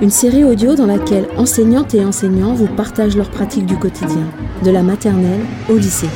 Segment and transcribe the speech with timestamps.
[0.00, 4.28] une série audio dans laquelle enseignantes et enseignants vous partagent leurs pratiques du quotidien,
[4.64, 6.08] de la maternelle au lycée.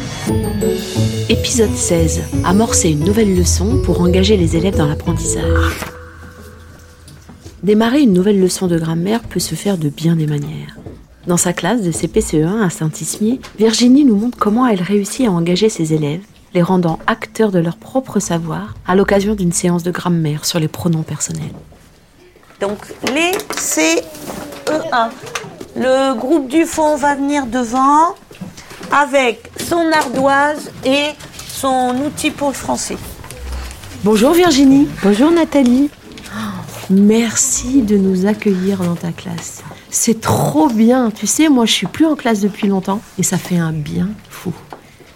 [1.29, 2.23] Épisode 16.
[2.45, 5.81] Amorcer une nouvelle leçon pour engager les élèves dans l'apprentissage.
[7.65, 10.79] Démarrer une nouvelle leçon de grammaire peut se faire de bien des manières.
[11.27, 15.69] Dans sa classe de CPCE1 à Saint-Ismier, Virginie nous montre comment elle réussit à engager
[15.69, 16.23] ses élèves
[16.55, 20.69] les rendant acteurs de leur propre savoir à l'occasion d'une séance de grammaire sur les
[20.69, 21.53] pronoms personnels.
[22.62, 22.79] Donc
[23.12, 25.11] les CE1.
[25.75, 28.14] Le groupe du fond va venir devant
[28.92, 31.09] avec son ardoise et
[31.48, 32.97] son outil pour le français.
[34.05, 34.87] Bonjour Virginie.
[35.03, 35.91] Bonjour Nathalie.
[36.89, 39.65] Merci de nous accueillir dans ta classe.
[39.91, 41.11] C'est trop bien.
[41.11, 44.09] Tu sais, moi je suis plus en classe depuis longtemps et ça fait un bien
[44.31, 44.53] fou.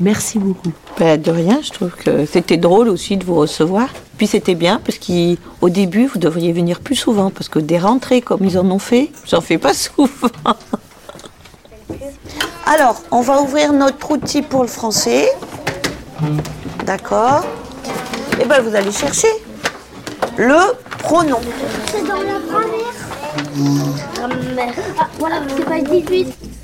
[0.01, 0.73] Merci beaucoup.
[0.99, 3.89] Ben, de rien, je trouve que c'était drôle aussi de vous recevoir.
[4.19, 8.21] Puis c'était bien parce qu'au début, vous devriez venir plus souvent parce que des rentrées
[8.21, 10.09] comme ils en ont fait, j'en fais pas souvent.
[12.67, 15.29] Alors, on va ouvrir notre outil pour le français.
[16.85, 17.45] D'accord.
[18.39, 19.29] Et eh bien, vous allez chercher
[20.37, 21.41] le pronom.
[21.91, 22.93] C'est dans la grammaire.
[24.15, 24.75] Grammaire.
[24.99, 26.56] Ah, voilà, c'est pas 18.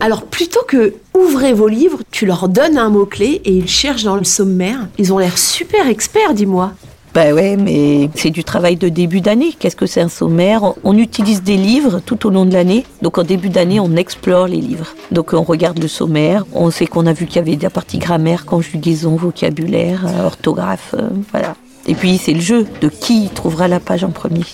[0.00, 4.16] Alors plutôt que ouvrez vos livres, tu leur donnes un mot-clé et ils cherchent dans
[4.16, 4.88] le sommaire.
[4.98, 6.72] Ils ont l'air super experts, dis-moi.
[7.14, 9.52] Ben ouais, mais c'est du travail de début d'année.
[9.58, 10.74] Qu'est-ce que c'est un sommaire?
[10.84, 12.84] On utilise des livres tout au long de l'année.
[13.02, 14.94] Donc en début d'année, on explore les livres.
[15.10, 16.44] Donc on regarde le sommaire.
[16.52, 20.94] On sait qu'on a vu qu'il y avait des parties grammaire, conjugaison, vocabulaire, euh, orthographe,
[20.96, 21.56] euh, voilà.
[21.88, 24.44] Et puis c'est le jeu de qui trouvera la page en premier.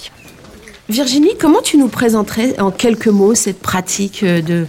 [0.89, 4.67] Virginie, comment tu nous présenterais en quelques mots cette pratique euh, de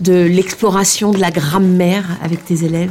[0.00, 2.90] de l'exploration de la grammaire avec tes élèves?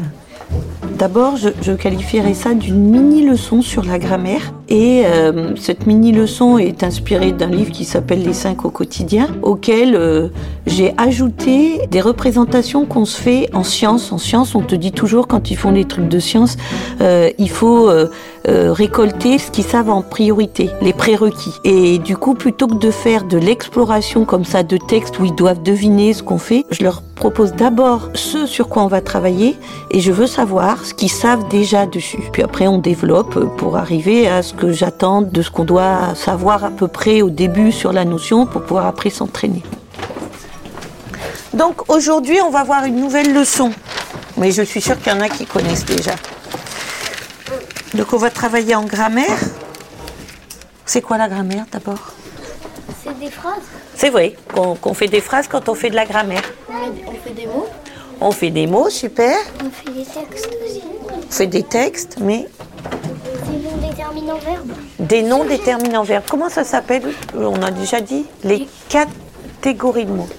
[1.00, 4.54] D'abord, je, qualifierais ça d'une mini-leçon sur la grammaire.
[4.68, 9.96] Et euh, cette mini-leçon est inspirée d'un livre qui s'appelle Les cinq au quotidien, auquel
[9.96, 10.28] euh,
[10.68, 14.12] j'ai ajouté des représentations qu'on se fait en sciences.
[14.12, 16.58] En sciences, on te dit toujours, quand ils font des trucs de sciences,
[17.00, 17.90] euh, il faut
[18.46, 21.54] récolter ce qu'ils savent en priorité, les prérequis.
[21.64, 25.36] Et du coup, plutôt que de faire de l'exploration comme ça de textes où ils
[25.36, 29.58] doivent deviner ce qu'on fait, je leur propose d'abord ce sur quoi on va travailler
[29.92, 32.24] et je veux savoir ce qu'ils savent déjà dessus.
[32.32, 36.64] Puis après, on développe pour arriver à ce que j'attends de ce qu'on doit savoir
[36.64, 39.64] à peu près au début sur la notion pour pouvoir après s'entraîner.
[41.54, 43.72] Donc aujourd'hui, on va voir une nouvelle leçon.
[44.38, 46.16] Mais je suis sûre qu'il y en a qui connaissent déjà.
[47.96, 49.40] Donc on va travailler en grammaire.
[50.86, 52.14] C'est quoi la grammaire d'abord?
[53.20, 53.62] Des phrases.
[53.96, 56.44] C'est vrai qu'on fait des phrases quand on fait de la grammaire.
[56.70, 57.68] On fait des mots.
[58.22, 59.36] On fait des mots, super.
[59.64, 60.84] On fait des textes aussi.
[61.12, 62.48] On fait des textes, mais...
[63.48, 64.72] Des noms déterminants verbes.
[65.00, 66.26] Des noms déterminants verbes.
[66.30, 67.04] Comment ça s'appelle?
[67.36, 70.30] On a déjà dit les catégories de mots.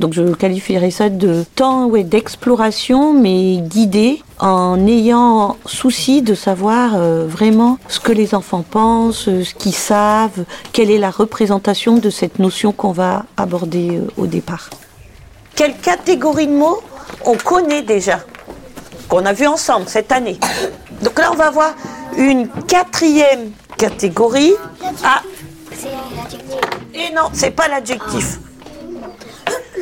[0.00, 7.26] Donc je qualifierais ça de temps d'exploration, mais guidé en ayant souci de savoir euh,
[7.28, 12.08] vraiment ce que les enfants pensent, euh, ce qu'ils savent, quelle est la représentation de
[12.08, 14.70] cette notion qu'on va aborder euh, au départ.
[15.54, 16.80] Quelle catégorie de mots
[17.26, 18.20] on connaît déjà,
[19.06, 20.40] qu'on a vu ensemble cette année?
[21.02, 21.74] Donc là, on va voir
[22.16, 24.54] une quatrième catégorie.
[25.04, 25.20] Ah.
[26.94, 28.38] Et non, c'est pas l'adjectif.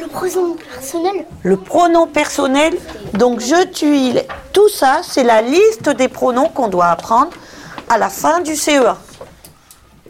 [0.09, 1.27] Le pronom personnel.
[1.43, 2.75] Le pronom personnel.
[3.15, 4.25] Donc je, tu, il.
[4.53, 7.31] Tout ça, c'est la liste des pronoms qu'on doit apprendre
[7.89, 8.97] à la fin du CE1.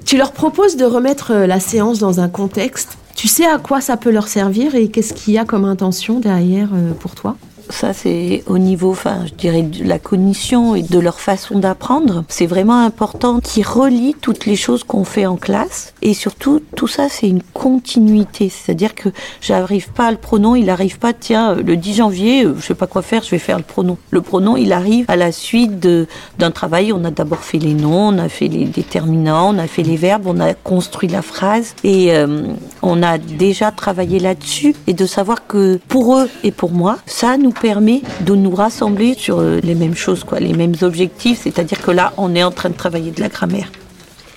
[0.04, 3.96] Tu leur proposes de remettre la séance dans un contexte tu sais à quoi ça
[3.96, 7.36] peut leur servir et qu'est-ce qu'il y a comme intention derrière euh, pour toi?
[7.70, 12.24] Ça, c'est au niveau, enfin, je dirais, de la cognition et de leur façon d'apprendre.
[12.28, 15.94] C'est vraiment important qu'ils relient toutes les choses qu'on fait en classe.
[16.02, 18.48] Et surtout, tout ça, c'est une continuité.
[18.48, 19.10] C'est-à-dire que
[19.40, 22.74] j'arrive pas à le pronom, il arrive pas, tiens, le 10 janvier, euh, je sais
[22.74, 23.98] pas quoi faire, je vais faire le pronom.
[24.10, 26.92] Le pronom, il arrive à la suite d'un travail.
[26.92, 29.96] On a d'abord fait les noms, on a fait les déterminants, on a fait les
[29.96, 31.74] verbes, on a construit la phrase.
[31.84, 32.44] Et euh,
[32.82, 34.74] on a déjà travaillé là-dessus.
[34.86, 39.14] Et de savoir que pour eux et pour moi, ça nous permet de nous rassembler
[39.14, 41.40] sur euh, les mêmes choses, quoi, les mêmes objectifs.
[41.42, 43.70] C'est-à-dire que là, on est en train de travailler de la grammaire.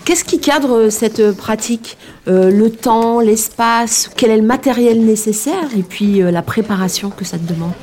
[0.03, 1.97] Qu'est-ce qui cadre cette pratique
[2.27, 5.69] euh, Le temps, l'espace, quel est le matériel nécessaire?
[5.77, 7.73] Et puis euh, la préparation que ça te demande?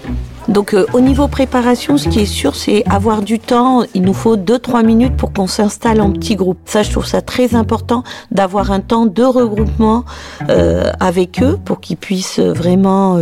[0.48, 3.82] Donc euh, au niveau préparation, ce qui est sûr, c'est avoir du temps.
[3.94, 6.58] Il nous faut 2-3 minutes pour qu'on s'installe en petit groupe.
[6.64, 10.04] Ça, je trouve ça très important d'avoir un temps de regroupement
[10.48, 13.18] euh, avec eux pour qu'ils puissent vraiment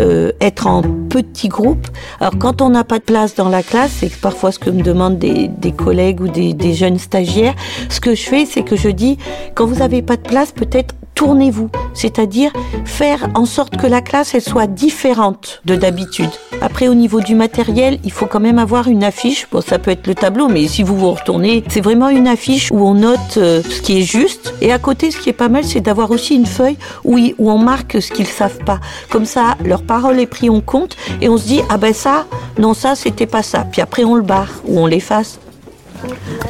[0.00, 1.88] euh, être en petit groupe.
[2.20, 4.82] Alors quand on n'a pas de place dans la classe, c'est parfois ce que me
[4.82, 7.54] demandent des, des collègues ou des, des jeunes stagiaires.
[7.88, 9.18] Ce que je fais, c'est que je dis,
[9.54, 12.52] quand vous n'avez pas de place, peut-être tournez-vous, c'est-à-dire
[12.84, 16.30] faire en sorte que la classe elle soit différente de d'habitude.
[16.62, 19.48] Après au niveau du matériel, il faut quand même avoir une affiche.
[19.50, 22.70] Bon, ça peut être le tableau, mais si vous vous retournez, c'est vraiment une affiche
[22.70, 24.54] où on note euh, ce qui est juste.
[24.60, 27.50] Et à côté, ce qui est pas mal, c'est d'avoir aussi une feuille où, où
[27.50, 28.78] on marque ce qu'ils savent pas.
[29.10, 32.26] Comme ça, leur parole est prise en compte et on se dit ah ben ça,
[32.60, 33.66] non ça c'était pas ça.
[33.72, 35.40] Puis après on le barre ou on l'efface.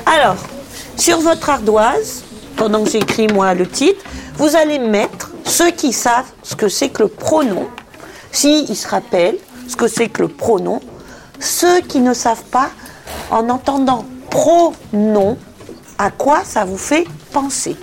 [0.04, 0.36] Alors,
[0.96, 2.24] sur votre ardoise,
[2.58, 4.04] pendant que j'écris moi le titre,
[4.36, 7.68] vous allez mettre ceux qui savent ce que c'est que le pronom,
[8.32, 9.38] s'ils se rappellent
[9.68, 10.80] ce que c'est que le pronom,
[11.40, 12.70] ceux qui ne savent pas,
[13.30, 15.36] en entendant pronom,
[15.98, 17.76] à quoi ça vous fait penser.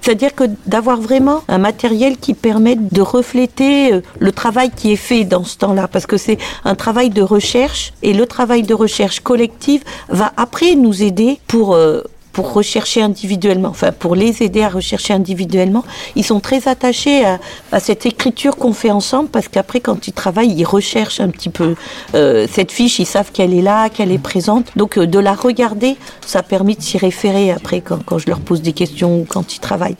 [0.00, 4.96] C'est-à-dire que d'avoir vraiment un matériel qui permette de refléter euh, le travail qui est
[4.96, 8.72] fait dans ce temps-là, parce que c'est un travail de recherche, et le travail de
[8.72, 12.04] recherche collective va après nous aider pour euh,
[12.36, 15.84] pour rechercher individuellement, enfin pour les aider à rechercher individuellement.
[16.16, 20.52] Ils sont très attachés à, cette écriture qu'on fait ensemble parce qu'après quand ils travaillent,
[20.52, 21.76] ils recherchent un petit peu
[22.14, 24.66] euh, cette fiche, ils savent qu'elle est là, qu'elle est présente.
[24.76, 25.96] Donc euh, de la regarder,
[26.26, 29.54] ça permet de s'y référer après quand, quand je leur pose des questions ou quand
[29.54, 29.96] ils travaillent.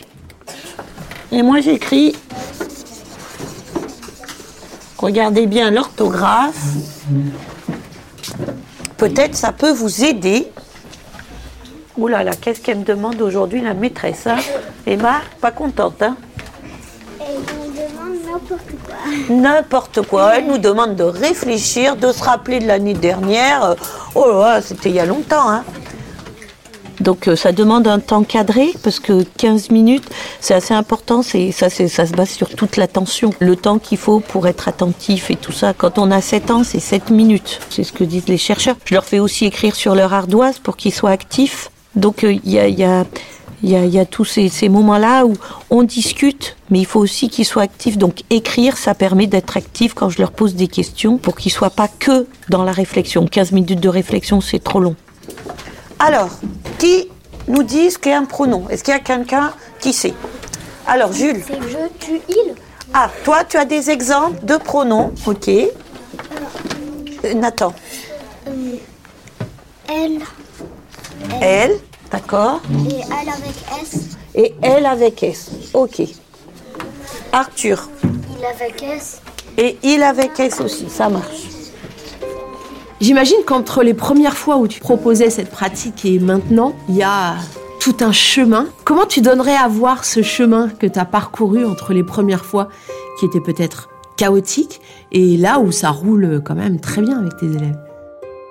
[1.32, 2.14] Et moi j'écris,
[4.98, 6.66] regardez bien l'orthographe,
[8.98, 10.48] peut-être ça peut vous aider
[11.98, 14.36] Ouh là là, qu'est-ce qu'elle me demande aujourd'hui la maîtresse hein?
[14.86, 16.16] Emma, pas contente hein?
[17.18, 19.34] Elle nous demande n'importe quoi.
[19.34, 20.36] N'importe quoi.
[20.36, 23.76] Elle nous demande de réfléchir, de se rappeler de l'année dernière.
[24.14, 25.64] Oh là là, c'était il y a longtemps hein
[27.00, 30.08] Donc euh, ça demande un temps cadré parce que 15 minutes,
[30.40, 31.22] c'est assez important.
[31.22, 34.68] C'est ça, c'est ça se base sur toute l'attention, le temps qu'il faut pour être
[34.68, 35.72] attentif et tout ça.
[35.72, 37.60] Quand on a 7 ans, c'est 7 minutes.
[37.70, 38.76] C'est ce que disent les chercheurs.
[38.84, 41.70] Je leur fais aussi écrire sur leur ardoise pour qu'ils soient actifs.
[41.96, 43.04] Donc il y a, y a
[43.62, 45.32] il y, a, y a, tous ces, ces moments-là où
[45.70, 47.96] on discute, mais il faut aussi qu'ils soient actifs.
[47.96, 51.70] Donc écrire, ça permet d'être actif quand je leur pose des questions pour qu'ils soient
[51.70, 53.26] pas que dans la réflexion.
[53.26, 54.94] 15 minutes de réflexion, c'est trop long.
[55.98, 56.28] Alors,
[56.78, 57.08] qui
[57.48, 58.68] nous dit ce qu'est un pronom?
[58.68, 60.14] Est-ce qu'il y a quelqu'un qui sait?
[60.86, 61.42] Alors, Jules.
[61.46, 62.54] C'est je, tu, il.
[62.92, 65.12] Ah, toi, tu as des exemples de pronoms.
[65.26, 65.48] Ok.
[65.48, 67.72] Euh, Nathan.
[68.46, 68.76] Euh,
[69.88, 70.20] elle
[71.40, 71.76] Elle,
[72.10, 72.60] d'accord.
[72.88, 74.16] et elle avec S.
[74.34, 75.50] Et elle avec S.
[75.74, 76.02] Ok.
[77.32, 77.88] Arthur.
[78.04, 79.20] Il avec S.
[79.58, 81.48] Et il avec S aussi, ça marche.
[83.00, 87.36] J'imagine qu'entre les premières fois où tu proposais cette pratique et maintenant, il y a
[87.78, 88.66] tout un chemin.
[88.84, 92.68] Comment tu donnerais à voir ce chemin que tu as parcouru entre les premières fois
[93.20, 94.80] qui était peut-être chaotique
[95.12, 97.85] et là où ça roule quand même très bien avec tes élèves?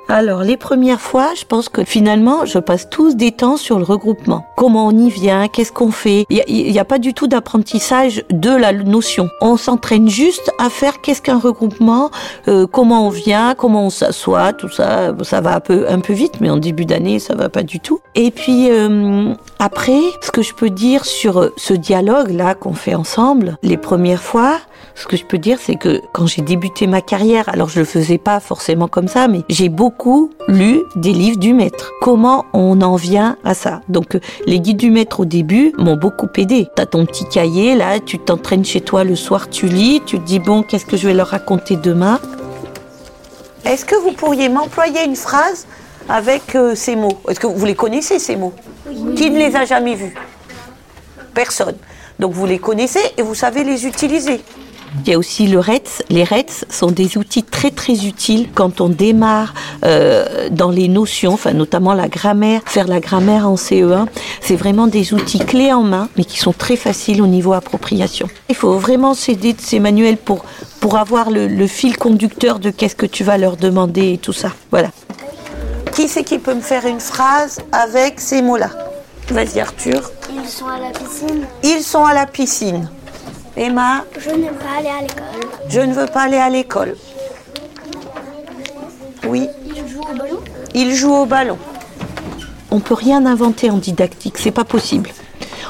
[0.08, 3.84] Alors, les premières fois, je pense que finalement, je passe tous des temps sur le
[3.84, 4.46] regroupement.
[4.56, 6.26] Comment on y vient, qu'est-ce qu'on fait?
[6.30, 9.30] Il n'y a, pas du tout d'apprentissage de la notion.
[9.42, 12.12] On s'entraîne juste à faire qu'est-ce qu'un regroupement,
[12.48, 15.16] euh, comment on vient, comment on s'assoit, tout ça.
[15.24, 17.80] Ça va un peu, un peu vite, mais en début d'année, ça va pas du
[17.80, 18.00] tout.
[18.14, 23.58] Et puis, euh, après, ce que je peux dire sur ce dialogue-là qu'on fait ensemble,
[23.64, 24.60] les premières fois,
[24.96, 27.86] ce que je peux dire, c'est que quand j'ai débuté ma carrière, alors je le
[27.86, 31.92] faisais pas forcément comme ça, mais j'ai beaucoup lu des livres du maître.
[32.02, 33.82] Comment on en vient à ça?
[33.90, 36.68] Donc les guides du maître au début m'ont beaucoup aidé.
[36.76, 40.26] T'as ton petit cahier là, tu t'entraînes chez toi le soir, tu lis, tu te
[40.26, 42.20] dis bon, qu'est-ce que je vais leur raconter demain?
[43.66, 45.68] Est-ce que vous pourriez m'employer une phrase
[46.08, 47.20] avec euh, ces mots?
[47.28, 48.54] Est-ce que vous les connaissez ces mots?
[48.88, 49.16] Oui.
[49.16, 50.16] Qui ne les a jamais vus?
[51.34, 51.76] Personne.
[52.18, 54.42] Donc vous les connaissez et vous savez les utiliser.
[55.04, 56.04] Il y a aussi le RETS.
[56.10, 61.34] Les RETS sont des outils très très utiles quand on démarre euh, dans les notions,
[61.34, 64.08] enfin notamment la grammaire, faire la grammaire en CE1.
[64.42, 68.28] C'est vraiment des outils clés en main, mais qui sont très faciles au niveau appropriation.
[68.50, 70.46] Il faut vraiment s'aider de ces manuels pour
[70.80, 74.34] pour avoir le, le fil conducteur de qu'est-ce que tu vas leur demander et tout
[74.34, 74.52] ça.
[74.72, 74.90] Voilà.
[75.94, 78.70] Qui c'est qui peut me faire une phrase avec ces mots-là?
[79.30, 80.12] Vas-y Arthur.
[80.32, 81.46] Ils sont à la piscine.
[81.64, 82.90] Ils sont à la piscine.
[83.58, 85.50] Emma, Je n'aime pas aller à l'école.
[85.70, 86.96] je ne veux pas aller à l'école.
[89.28, 90.40] Oui, Ils jouent au ballon?
[90.74, 91.58] il joue au ballon.
[92.72, 95.10] on peut rien inventer en didactique, c'est pas possible.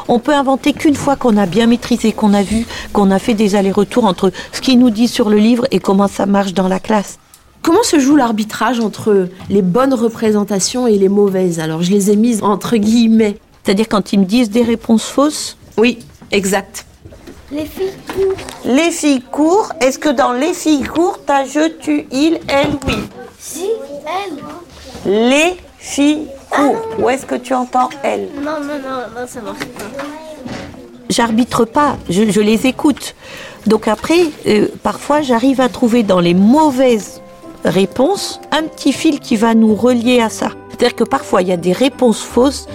[0.08, 3.34] On peut inventer qu'une fois qu'on a bien maîtrisé, qu'on a vu, qu'on a fait
[3.34, 6.68] des allers-retours entre ce qu'il nous dit sur le livre et comment ça marche dans
[6.68, 7.18] la classe.
[7.64, 11.60] Comment se joue l'arbitrage entre les bonnes représentations et les mauvaises?
[11.60, 13.38] Alors je les ai mises entre guillemets.
[13.64, 15.58] C'est-à-dire quand ils me disent des réponses fausses?
[15.78, 15.98] Oui,
[16.32, 16.86] exact.
[17.52, 18.38] Les filles courent.
[18.66, 19.72] Les filles courent.
[19.80, 22.96] Est-ce que dans les filles courent, t'as je, tu, il, elle, oui?
[23.40, 23.70] Si,
[24.06, 25.20] elle.
[25.30, 26.82] Les filles courent.
[26.98, 28.30] Où est-ce que tu entends elle?
[28.44, 29.86] Non, non, non, non, ça marche pas.
[31.10, 33.14] J'arbitre pas, je, je les écoute.
[33.68, 37.22] Donc après, euh, parfois j'arrive à trouver dans les mauvaises
[37.64, 40.50] réponses un petit fil qui va nous relier à ça.
[40.70, 42.68] C'est-à-dire que parfois il y a des réponses fausses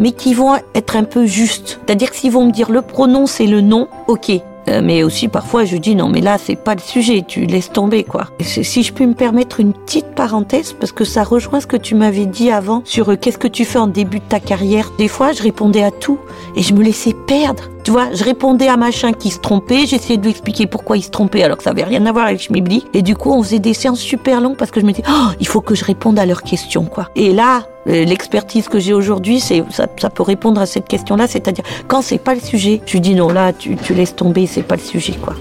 [0.00, 1.78] mais qui vont être un peu justes.
[1.86, 4.32] C'est-à-dire que s'ils vont me dire le pronom c'est le nom, ok.
[4.68, 7.72] Euh, mais aussi parfois je dis non mais là c'est pas le sujet, tu laisses
[7.72, 8.26] tomber quoi.
[8.38, 11.76] Et si je peux me permettre une petite parenthèse parce que ça rejoint ce que
[11.76, 14.90] tu m'avais dit avant sur euh, qu'est-ce que tu fais en début de ta carrière.
[14.98, 16.18] Des fois je répondais à tout
[16.56, 17.64] et je me laissais perdre.
[17.82, 21.02] Tu vois, je répondais à machin qui se trompait, j'essayais de lui expliquer pourquoi il
[21.02, 22.84] se trompait alors que ça avait rien à voir avec Schmibli.
[22.92, 25.28] Et du coup on faisait des séances super longues parce que je me disais oh,
[25.40, 27.08] il faut que je réponde à leurs questions quoi.
[27.16, 31.64] Et là euh, l'expertise que j'ai aujourd'hui, c'est ça, peut répondre à cette question-là, c'est-à-dire
[31.88, 34.82] quand c'est pas le sujet, tu dis non là, tu, laisses tomber, c'est pas le
[34.82, 35.34] sujet quoi.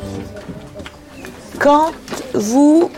[1.59, 1.91] Quand
[2.33, 2.89] vous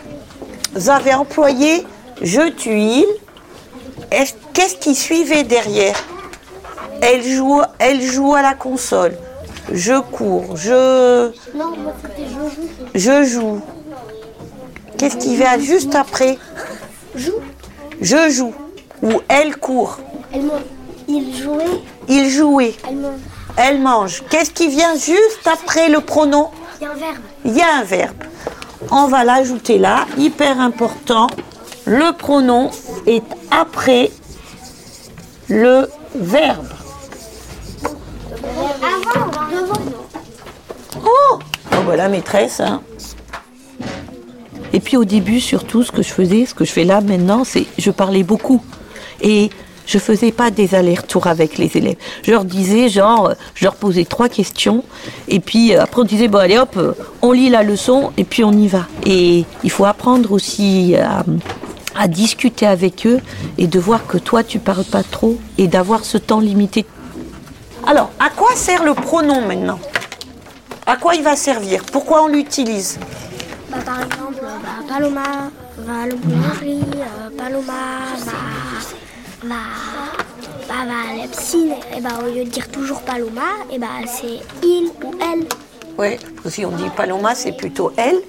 [0.88, 1.84] avez employé
[2.22, 3.04] je, tu, il,
[4.12, 5.96] est-ce- qu'est-ce qui suivait derrière?
[7.00, 9.16] Elle joue, elle joue à la console.
[9.70, 12.68] Je cours, je, Non, moi c'était je joue.
[12.94, 13.60] je joue.
[14.98, 16.38] Qu'est-ce qui vient juste après?
[17.14, 17.40] Joue.
[18.00, 18.54] Je joue.
[19.02, 19.98] Ou elle court.
[20.32, 20.60] Elle mange.
[21.08, 21.80] Il jouait.
[22.08, 22.74] Il jouait.
[22.88, 23.12] Elle mange.
[23.56, 24.22] Elle mange.
[24.30, 26.48] Qu'est-ce qui vient juste après le pronom?
[26.80, 27.16] Il y a un verbe.
[27.44, 28.24] Il y a un verbe.
[28.90, 31.28] On va l'ajouter là, hyper important.
[31.86, 32.70] Le pronom
[33.06, 34.10] est après
[35.48, 36.66] le verbe.
[38.34, 39.21] Avant.
[41.04, 41.38] Oh,
[41.72, 42.82] oh bah la maîtresse, hein.
[44.72, 47.44] Et puis au début, surtout, ce que je faisais, ce que je fais là maintenant,
[47.44, 48.62] c'est je parlais beaucoup.
[49.20, 49.50] Et
[49.86, 51.96] je faisais pas des allers-retours avec les élèves.
[52.22, 54.84] Je leur disais, genre, je leur posais trois questions.
[55.28, 56.78] Et puis euh, après, on disait, bon, allez hop,
[57.20, 58.86] on lit la leçon et puis on y va.
[59.04, 61.24] Et il faut apprendre aussi à,
[61.94, 63.20] à discuter avec eux
[63.58, 66.86] et de voir que toi, tu parles pas trop et d'avoir ce temps limité.
[67.86, 69.78] Alors, à quoi sert le pronom maintenant?
[70.86, 71.82] À quoi il va servir?
[71.90, 72.98] Pourquoi on l'utilise?
[73.70, 77.72] Bah, par exemple, bah, Paloma va à la boulangerie, euh, Paloma
[78.18, 79.54] va, va,
[80.68, 81.74] bah, la piscine.
[81.96, 85.46] Et bah, au lieu de dire toujours Paloma, et bah, c'est il ou elle.
[85.98, 88.20] Oui, si on dit Paloma, c'est plutôt elle.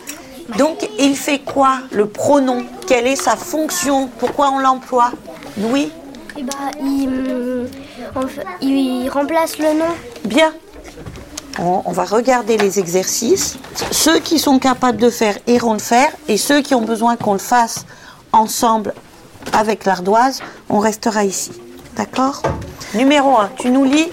[0.58, 2.66] Donc, il fait quoi, le pronom?
[2.88, 4.10] Quelle est sa fonction?
[4.20, 5.12] Pourquoi on l'emploie?
[5.58, 5.92] Louis
[6.38, 7.10] Et bah, il,
[8.28, 9.94] fait, il remplace le nom.
[10.26, 10.54] Bien.
[11.60, 13.58] On, on va regarder les exercices.
[13.92, 17.34] Ceux qui sont capables de faire iront le faire et ceux qui ont besoin qu'on
[17.34, 17.86] le fasse
[18.32, 18.94] ensemble
[19.52, 21.52] avec l'ardoise, on restera ici.
[21.96, 22.42] D'accord?
[22.96, 24.10] Numéro 1, tu nous lis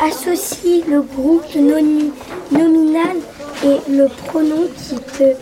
[0.00, 2.12] Associe le groupe noni-
[2.52, 3.16] nominal
[3.64, 5.34] et le pronom qui peut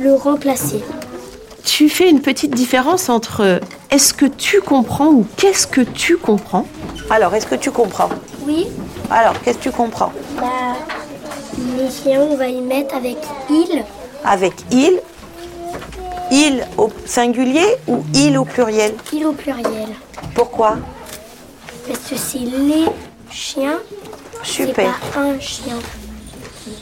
[0.00, 0.82] le remplacer.
[1.64, 3.60] Tu fais une petite différence entre
[3.94, 6.66] est-ce que tu comprends ou qu'est-ce que tu comprends
[7.10, 8.08] Alors, est-ce que tu comprends
[8.46, 8.66] Oui,
[9.10, 10.74] Alors, qu'est-ce que tu comprends bah,
[11.78, 13.16] les chiens, on va y mettre avec
[13.48, 13.84] il.
[14.24, 14.98] Avec il,
[16.32, 19.88] il au singulier ou il au pluriel Il au pluriel.
[20.34, 20.78] Pourquoi
[21.86, 22.86] Parce que c'est les
[23.30, 23.78] chiens,
[24.42, 24.98] Super.
[25.14, 25.76] pas un chien.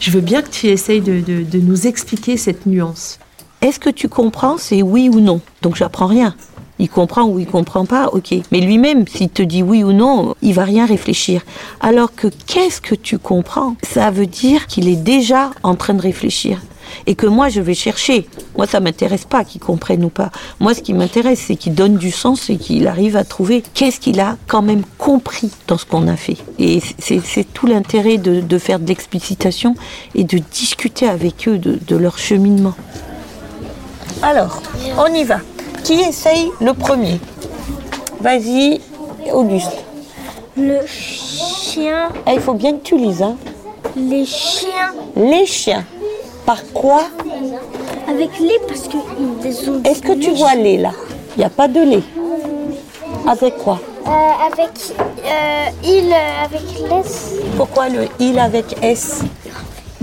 [0.01, 3.19] Je veux bien que tu essayes de, de- de nous expliquer cette nuance.
[3.61, 5.41] Est-ce que tu comprends C'est oui ou non?
[5.61, 6.35] Donc j'apprends rien.
[6.79, 8.35] Il comprend ou il comprend pas, ok.
[8.51, 11.43] Mais lui-même, s'il te dit oui ou non, il va rien réfléchir.
[11.81, 13.77] Alors que qu'est-ce que tu comprends?
[13.83, 16.61] Ça veut dire qu'il est déjà en train de réfléchir.
[17.07, 18.27] Et que moi, je vais chercher.
[18.57, 20.31] Moi, ça m'intéresse pas qu'il comprenne ou pas.
[20.61, 23.99] Moi, ce qui m'intéresse, c'est qu'il donne du sens et qu'il arrive à trouver qu'est-ce
[23.99, 26.37] qu'il a quand même compris dans ce qu'on a fait.
[26.59, 29.75] Et c'est tout l'intérêt de, faire de l'explicitation
[30.15, 32.75] et de discuter avec eux de leur cheminement.
[34.23, 34.63] Alors,
[34.99, 35.39] on y va.
[35.85, 37.21] Qui essaye le premier?
[38.21, 38.81] Vas-y,
[39.33, 39.73] Auguste.
[40.57, 43.23] Le chien, Eh, il faut bien que tu lises.
[43.23, 43.37] Hein.
[43.97, 45.85] les chiens Les chiens.
[46.47, 47.03] Par quoi?
[48.09, 48.97] Avec les parce que
[49.45, 50.91] ils ont Est-ce que tu les vois lait là?
[51.37, 52.03] Il n'y a pas de lait.
[53.27, 53.81] Avec quoi?
[54.07, 54.11] Euh,
[54.53, 54.71] avec
[55.25, 57.57] euh, il, euh, avec les.
[57.57, 59.21] Pourquoi le il avec S?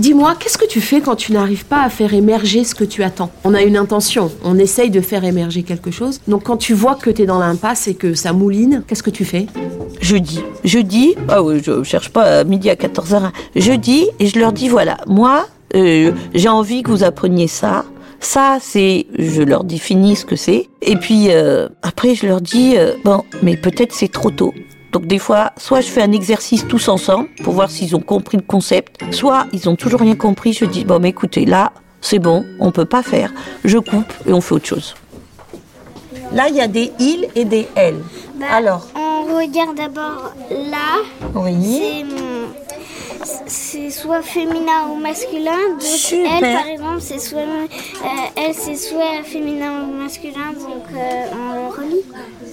[0.00, 3.02] Dis-moi, qu'est-ce que tu fais quand tu n'arrives pas à faire émerger ce que tu
[3.02, 3.30] attends?
[3.44, 6.22] On a une intention, on essaye de faire émerger quelque chose.
[6.26, 9.10] Donc quand tu vois que tu es dans l'impasse et que ça mouline, qu'est-ce que
[9.10, 9.44] tu fais?
[10.00, 14.06] Je dis, je dis, ah oui, je cherche pas à midi à 14h, je dis
[14.18, 17.84] et je leur dis voilà, moi, euh, j'ai envie que vous appreniez ça.
[18.20, 20.70] Ça, c'est, je leur définis ce que c'est.
[20.80, 24.54] Et puis euh, après, je leur dis, euh, bon, mais peut-être c'est trop tôt.
[24.92, 28.36] Donc des fois, soit je fais un exercice tous ensemble pour voir s'ils ont compris
[28.36, 30.52] le concept, soit ils ont toujours rien compris.
[30.52, 33.32] Je dis bon, mais écoutez, là, c'est bon, on peut pas faire.
[33.64, 34.94] Je coupe et on fait autre chose.
[36.32, 38.00] Là, il y a des ils et des elles.
[38.38, 41.02] Bah, Alors, On regarde d'abord là.
[41.34, 42.04] oui.
[43.46, 45.58] C'est, soit féminin ou masculin.
[45.72, 46.32] Donc Super.
[46.32, 47.66] elle, par exemple, c'est soit euh,
[48.36, 50.52] elle, c'est soit féminin ou masculin.
[50.52, 52.04] Donc euh, on le relie.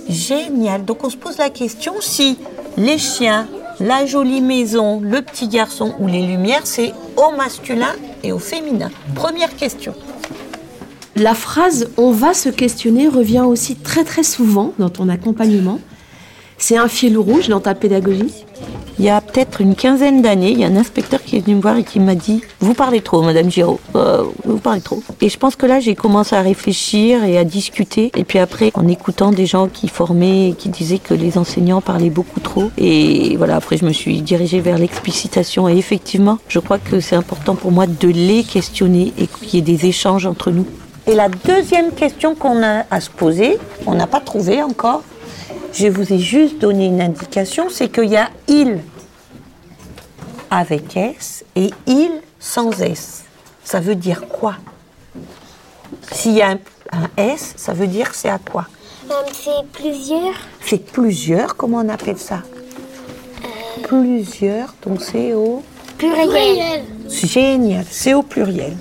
[0.09, 0.83] Génial.
[0.83, 2.37] Donc on se pose la question si
[2.77, 3.47] les chiens,
[3.79, 7.93] la jolie maison, le petit garçon ou les lumières, c'est au masculin
[8.23, 8.91] et au féminin.
[9.15, 9.93] Première question.
[11.15, 15.79] La phrase on va se questionner revient aussi très très souvent dans ton accompagnement.
[16.57, 18.45] C'est un fil rouge dans ta pédagogie?
[18.99, 21.55] Il y a peut-être une quinzaine d'années, il y a un inspecteur qui est venu
[21.57, 25.03] me voir et qui m'a dit Vous parlez trop, Madame Giraud, Euh, vous parlez trop.
[25.21, 28.11] Et je pense que là, j'ai commencé à réfléchir et à discuter.
[28.15, 31.81] Et puis après, en écoutant des gens qui formaient et qui disaient que les enseignants
[31.81, 32.71] parlaient beaucoup trop.
[32.77, 35.69] Et voilà, après, je me suis dirigée vers l'explicitation.
[35.69, 39.57] Et effectivement, je crois que c'est important pour moi de les questionner et qu'il y
[39.59, 40.65] ait des échanges entre nous.
[41.05, 45.03] Et la deuxième question qu'on a à se poser, on n'a pas trouvé encore,
[45.77, 48.79] je vous ai juste donné une indication, c'est qu'il y a il
[50.49, 53.25] avec S et il sans S.
[53.63, 54.55] Ça veut dire quoi?
[56.11, 56.59] S'il y a un,
[56.93, 58.65] un S, ça veut dire c'est à quoi?
[59.09, 60.35] Euh, c'est plusieurs.
[60.65, 62.41] C'est plusieurs, comment on appelle ça?
[63.83, 65.63] Plusieurs, donc c'est au...
[65.97, 66.83] Pluriel.
[67.07, 68.75] Génial, c'est au pluriel.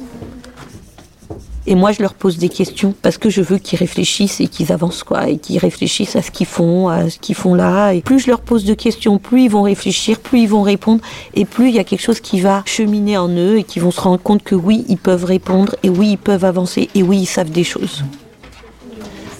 [1.68, 4.73] Et moi, je leur pose des questions parce que je veux qu'ils réfléchissent et qu'ils
[4.73, 7.92] avancent, quoi, et qu'ils réfléchissent à ce qu'ils font, à ce qu'ils font là.
[7.92, 11.02] Et plus je leur pose de questions, plus ils vont réfléchir, plus ils vont répondre,
[11.35, 13.90] et plus il y a quelque chose qui va cheminer en eux et qui vont
[13.90, 17.19] se rendre compte que oui, ils peuvent répondre, et oui, ils peuvent avancer, et oui,
[17.23, 18.04] ils savent des choses.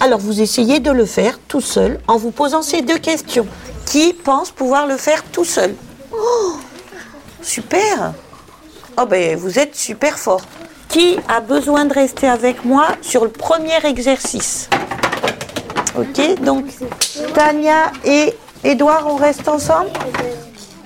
[0.01, 3.47] Alors vous essayez de le faire tout seul en vous posant ces deux questions.
[3.87, 5.75] Qui pense pouvoir le faire tout seul?
[6.13, 6.57] Oh,
[7.41, 8.13] Super
[8.99, 10.41] Oh ben vous êtes super fort.
[10.97, 14.71] Qui a besoin de rester avec moi sur le premier exercice.
[15.95, 16.65] Ok, donc
[17.35, 18.33] Tania et
[18.65, 19.91] Edouard, on reste ensemble?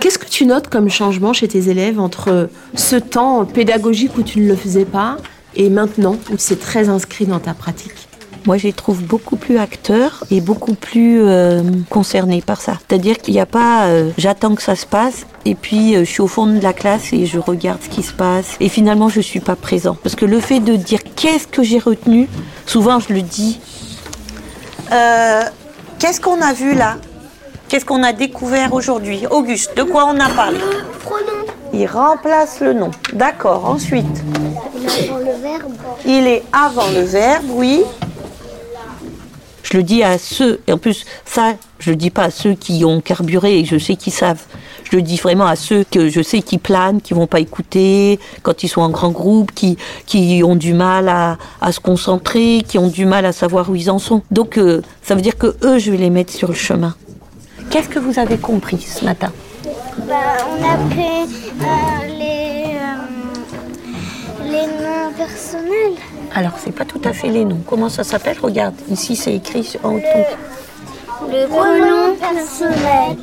[0.00, 4.40] Qu'est-ce que tu notes comme changement chez tes élèves entre ce temps pédagogique où tu
[4.40, 5.16] ne le faisais pas
[5.54, 8.08] et maintenant où c'est très inscrit dans ta pratique?
[8.46, 12.78] Moi, je les trouve beaucoup plus acteurs et beaucoup plus euh, concernés par ça.
[12.88, 16.10] C'est-à-dire qu'il n'y a pas euh, j'attends que ça se passe et puis euh, je
[16.10, 19.08] suis au fond de la classe et je regarde ce qui se passe et finalement
[19.08, 19.96] je suis pas présent.
[20.02, 22.28] Parce que le fait de dire qu'est-ce que j'ai retenu,
[22.66, 23.60] souvent je le dis.
[25.98, 26.96] Qu'est-ce qu'on a vu là?
[27.68, 29.26] Qu'est-ce qu'on a découvert aujourd'hui?
[29.30, 30.58] Auguste, de quoi on a parlé?
[31.04, 31.46] Pronom.
[31.72, 32.90] Il remplace le nom.
[33.12, 34.06] D'accord, ensuite.
[35.04, 35.72] Avant le verbe.
[36.04, 37.84] Il est avant le verbe, oui.
[39.70, 42.54] Je le dis à ceux, et en plus, ça, je le dis pas à ceux
[42.54, 44.42] qui ont carburé et je sais qu'ils savent.
[44.82, 48.18] Je le dis vraiment à ceux que je sais qui planent, qui vont pas écouter,
[48.42, 52.64] quand ils sont en grand groupe, qui, qui ont du mal à, à se concentrer,
[52.66, 54.22] qui ont du mal à savoir où ils en sont.
[54.32, 56.96] Donc, euh, ça veut dire que eux, je vais les mettre sur le chemin.
[57.70, 59.32] Qu'est-ce que vous avez compris ce matin?
[60.08, 60.14] Bah,
[60.50, 61.28] on a pris
[61.60, 65.94] euh, les, euh, les noms personnels.
[66.34, 67.60] Alors, c'est pas tout à fait les noms.
[67.66, 68.36] Comment ça s'appelle?
[68.40, 70.24] Regarde, ici c'est écrit en ton.
[71.28, 73.16] Le pronom personnel.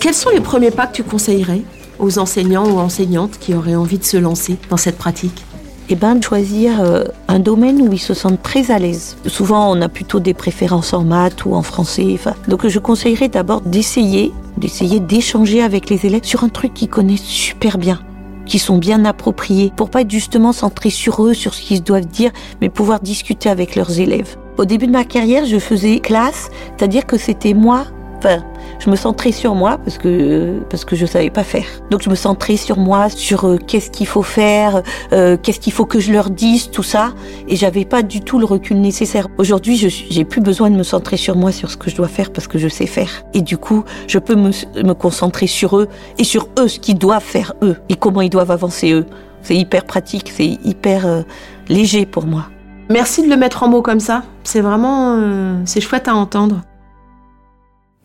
[0.00, 1.62] Quels sont les premiers pas que tu conseillerais
[1.98, 5.44] aux enseignants ou enseignantes qui auraient envie de se lancer dans cette pratique?
[5.88, 9.16] Eh ben, de choisir euh, un domaine où ils se sentent très à l'aise.
[9.26, 12.10] Souvent, on a plutôt des préférences en maths ou en français.
[12.14, 16.88] enfin, donc, je conseillerais d'abord d'essayer, d'essayer d'échanger avec les élèves sur un truc qu'ils
[16.88, 18.00] connaissent super bien
[18.46, 22.06] qui sont bien appropriés pour pas être justement centrés sur eux, sur ce qu'ils doivent
[22.06, 24.36] dire, mais pouvoir discuter avec leurs élèves.
[24.58, 27.86] Au début de ma carrière, je faisais classe, c'est-à-dire que c'était moi,
[28.24, 28.42] enfin,
[28.78, 31.66] je me centrais sur moi parce que parce que je savais pas faire.
[31.90, 34.82] Donc je me centrais sur moi, sur euh, qu'est-ce qu'il faut faire,
[35.12, 37.12] euh, qu'est-ce qu'il faut que je leur dise, tout ça,
[37.48, 39.28] et j'avais pas du tout le recul nécessaire.
[39.38, 42.08] Aujourd'hui, je j'ai plus besoin de me centrer sur moi, sur ce que je dois
[42.08, 43.24] faire parce que je sais faire.
[43.34, 44.50] Et du coup, je peux me,
[44.82, 48.30] me concentrer sur eux et sur eux ce qu'ils doivent faire eux et comment ils
[48.30, 49.06] doivent avancer eux.
[49.42, 51.22] C'est hyper pratique, c'est hyper euh,
[51.68, 52.46] léger pour moi.
[52.90, 54.22] Merci de le mettre en mots comme ça.
[54.44, 56.62] C'est vraiment, euh, c'est chouette à entendre.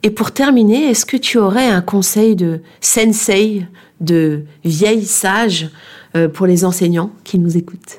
[0.04, 3.66] Et pour terminer, est-ce que tu aurais un conseil de sensei,
[4.00, 5.70] de vieille sage
[6.16, 7.98] euh, pour les enseignants qui nous écoutent?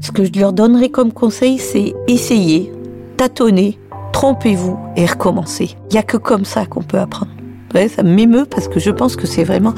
[0.00, 2.72] Ce que je leur donnerais comme conseil, c'est essayer,
[3.16, 3.78] tâtonner,
[4.12, 5.76] trompez-vous et recommencer.
[5.90, 7.32] Il n'y a que comme ça qu'on peut apprendre.
[7.94, 9.74] Ça m'émeut parce que je pense que c'est vraiment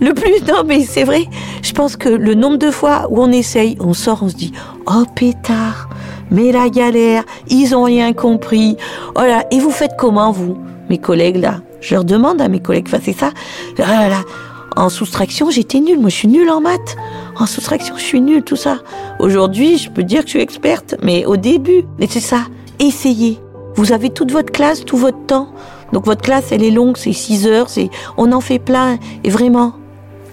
[0.00, 0.42] le plus.
[0.48, 1.26] Non, mais c'est vrai.
[1.62, 4.52] Je pense que le nombre de fois où on essaye, on sort, on se dit
[4.86, 5.90] Oh pétard,
[6.30, 8.78] mais la galère, ils ont rien compris.
[9.14, 10.56] Oh là, et vous faites comment, vous,
[10.90, 13.30] mes collègues là Je leur demande à mes collègues, enfin, c'est ça.
[13.82, 14.08] Ah
[14.76, 15.98] en soustraction, j'étais nulle.
[15.98, 16.96] Moi, je suis nulle en maths.
[17.38, 18.78] En soustraction, je suis nulle, tout ça.
[19.18, 22.42] Aujourd'hui, je peux dire que je suis experte, mais au début, mais c'est ça.
[22.78, 23.40] Essayez.
[23.74, 25.48] Vous avez toute votre classe, tout votre temps.
[25.92, 28.98] Donc votre classe, elle est longue, c'est 6 heures, c'est, on en fait plein.
[29.24, 29.74] Et vraiment,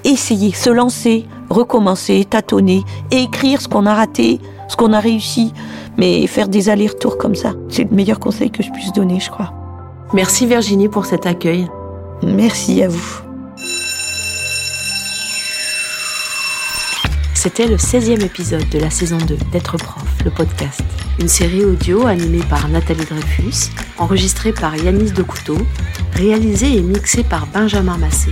[0.03, 5.53] essayez, se lancer, recommencer, tâtonner, écrire ce qu'on a raté, ce qu'on a réussi.
[5.97, 9.29] Mais faire des allers-retours comme ça, c'est le meilleur conseil que je puisse donner, je
[9.29, 9.53] crois.
[10.13, 11.67] Merci Virginie pour cet accueil.
[12.21, 13.21] Merci à vous.
[17.33, 20.83] C'était le 16e épisode de la saison 2 d'être prof, le podcast.
[21.19, 25.57] Une série audio animée par Nathalie Dreyfus, enregistrée par Yanis Decouteau,
[26.13, 28.31] réalisée et mixée par Benjamin Massé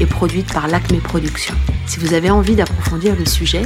[0.00, 1.56] et produite par l'Acme Productions.
[1.86, 3.62] Si vous avez envie d'approfondir le sujet,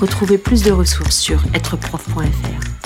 [0.00, 2.83] retrouvez plus de ressources sur êtreprof.fr.